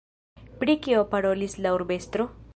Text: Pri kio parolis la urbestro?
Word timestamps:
Pri 0.63 0.75
kio 0.87 1.03
parolis 1.13 1.57
la 1.67 1.77
urbestro? 1.79 2.31